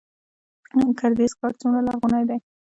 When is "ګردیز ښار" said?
0.99-1.53